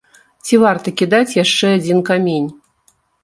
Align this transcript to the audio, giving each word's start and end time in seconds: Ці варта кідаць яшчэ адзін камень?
Ці 0.47 0.55
варта 0.63 0.93
кідаць 1.01 1.35
яшчэ 1.43 1.67
адзін 1.81 2.01
камень? 2.09 2.47